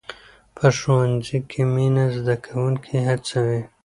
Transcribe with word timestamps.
په 0.55 0.65
ښوونځي 0.77 1.37
کې 1.49 1.61
مینه 1.73 2.05
زده 2.15 2.35
کوونکي 2.45 2.95
هڅوي. 3.07 3.61